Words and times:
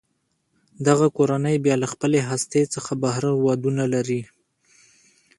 دغه 0.87 1.07
کورنۍ 1.17 1.55
بیا 1.65 1.75
له 1.83 1.87
خپلې 1.93 2.19
هستې 2.29 2.61
څخه 2.73 2.91
بهر 3.03 3.23
ودونه 3.45 3.83
لري. 3.93 4.21